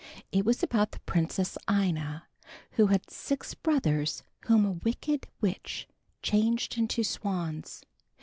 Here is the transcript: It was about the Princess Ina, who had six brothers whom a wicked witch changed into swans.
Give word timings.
It 0.31 0.45
was 0.45 0.63
about 0.63 0.93
the 0.93 0.99
Princess 1.01 1.59
Ina, 1.71 2.27
who 2.71 2.87
had 2.87 3.07
six 3.11 3.53
brothers 3.53 4.23
whom 4.47 4.65
a 4.65 4.71
wicked 4.71 5.27
witch 5.41 5.87
changed 6.23 6.75
into 6.75 7.03
swans. 7.03 7.83